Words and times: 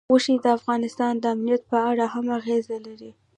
غوښې 0.09 0.35
د 0.43 0.45
افغانستان 0.57 1.13
د 1.19 1.25
امنیت 1.35 1.61
په 1.71 1.77
اړه 1.89 2.05
هم 2.13 2.25
اغېز 2.37 2.65
لري. 2.87 3.11